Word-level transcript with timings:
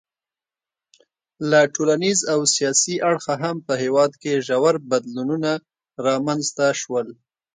له 1.49 1.59
ټولنیز 1.75 2.19
او 2.33 2.39
سیاسي 2.55 2.95
اړخه 3.09 3.35
هم 3.43 3.55
په 3.67 3.73
هېواد 3.83 4.11
کې 4.21 4.43
ژور 4.47 4.75
بدلونونه 4.89 5.51
رامنځته 6.05 6.65
شول. 6.81 7.07